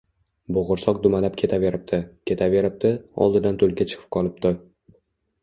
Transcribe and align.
Bo’g’irsoq 0.55 1.01
dumalab 1.03 1.35
ketaveribdi, 1.41 1.99
ketaveribdi, 2.31 2.93
oldidan 3.27 3.61
tulki 3.65 3.89
chiqib 3.93 4.11
qolibdi 4.19 4.55